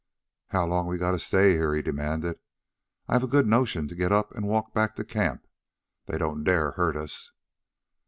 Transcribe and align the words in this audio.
"How 0.47 0.65
long 0.65 0.87
we 0.87 0.97
got 0.97 1.11
to 1.11 1.19
stay 1.19 1.51
here?" 1.51 1.75
he 1.75 1.83
demanded. 1.83 2.39
"I've 3.07 3.21
a 3.21 3.27
good 3.27 3.45
notion 3.45 3.87
to 3.87 3.93
get 3.93 4.11
up 4.11 4.31
and 4.33 4.47
walk 4.47 4.73
back 4.73 4.95
to 4.95 5.03
camp. 5.03 5.45
They 6.07 6.17
don't 6.17 6.43
dare 6.43 6.71
hurt 6.71 6.97
us." 6.97 7.33